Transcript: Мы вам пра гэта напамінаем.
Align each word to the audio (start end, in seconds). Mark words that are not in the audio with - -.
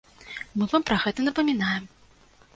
Мы 0.61 0.67
вам 0.71 0.85
пра 0.87 0.97
гэта 1.03 1.27
напамінаем. 1.29 1.89